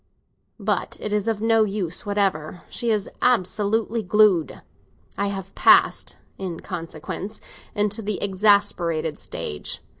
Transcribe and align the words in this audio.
But 0.59 0.97
it 0.99 1.13
is 1.13 1.27
of 1.27 1.41
no 1.43 1.63
use 1.63 2.07
whatever; 2.07 2.63
she 2.71 2.89
is 2.89 3.07
absolutely 3.21 4.01
glued. 4.01 4.63
I 5.15 5.27
have 5.27 5.53
passed, 5.53 6.17
in 6.39 6.61
consequence, 6.61 7.39
into 7.75 8.01
the 8.01 8.19
exasperated 8.19 9.19
stage. 9.19 9.81